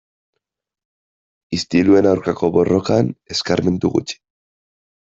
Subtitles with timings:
[1.59, 4.23] Istiluen aurkako borrokan eskarmentu gutxi.